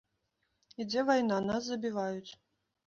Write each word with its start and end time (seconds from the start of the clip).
Ідзе 0.85 1.05
вайна, 1.11 1.37
нас 1.51 1.61
забіваюць. 1.71 2.31